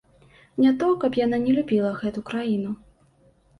Не 0.63 0.71
то, 0.83 0.87
каб 1.03 1.19
яна 1.25 1.37
не 1.45 1.55
любіла 1.59 1.93
гэту 2.01 2.19
краіну. 2.33 2.75